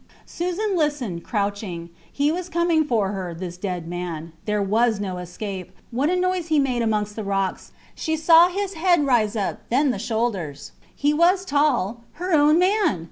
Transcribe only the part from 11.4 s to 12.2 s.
tall